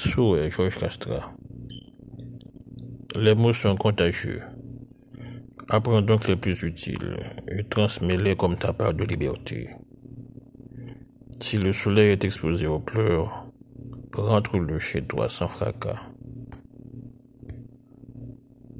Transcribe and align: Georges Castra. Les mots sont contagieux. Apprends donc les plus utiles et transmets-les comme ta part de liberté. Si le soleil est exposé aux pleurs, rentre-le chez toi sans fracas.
Georges 0.00 0.78
Castra. 0.78 1.32
Les 3.16 3.34
mots 3.34 3.52
sont 3.52 3.76
contagieux. 3.76 4.42
Apprends 5.68 6.02
donc 6.02 6.28
les 6.28 6.36
plus 6.36 6.62
utiles 6.62 7.16
et 7.48 7.64
transmets-les 7.64 8.36
comme 8.36 8.56
ta 8.56 8.72
part 8.72 8.94
de 8.94 9.04
liberté. 9.04 9.70
Si 11.40 11.58
le 11.58 11.72
soleil 11.72 12.12
est 12.12 12.24
exposé 12.24 12.66
aux 12.66 12.78
pleurs, 12.78 13.46
rentre-le 14.12 14.78
chez 14.78 15.02
toi 15.02 15.28
sans 15.28 15.48
fracas. 15.48 16.00